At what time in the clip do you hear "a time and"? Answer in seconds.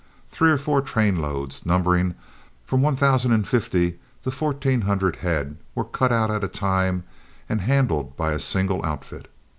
6.43-7.61